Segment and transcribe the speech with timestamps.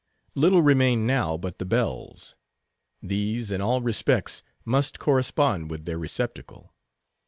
[0.33, 2.35] Little remained now but the bells.
[3.03, 6.73] These, in all respects, must correspond with their receptacle.